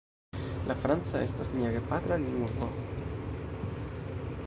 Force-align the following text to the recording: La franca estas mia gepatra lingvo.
La 0.69 0.75
franca 0.85 1.21
estas 1.27 1.53
mia 1.59 1.69
gepatra 1.77 2.19
lingvo. 2.25 2.73